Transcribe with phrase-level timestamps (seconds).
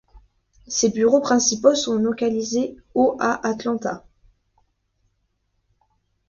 [0.67, 4.03] Ses bureaux principaux sont localisés au à Atlanta.